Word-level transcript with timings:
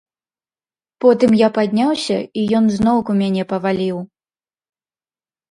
Потым 1.03 1.35
я 1.41 1.49
падняўся, 1.57 2.17
і 2.41 2.47
ён 2.61 2.65
зноўку 2.77 3.11
мяне 3.21 3.43
паваліў. 3.53 3.97